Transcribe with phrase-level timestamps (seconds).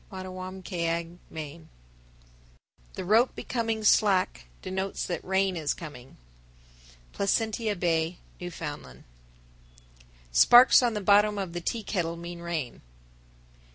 [0.11, 1.59] Mattawamkeag, Me.
[1.59, 2.95] 1036.
[2.95, 6.17] The rope becoming slack denotes that rain is coming.
[7.13, 8.59] Placentia Bay, N.F.
[8.61, 9.03] 1037.
[10.31, 12.81] Sparks on the bottom of the tea kettle mean rain.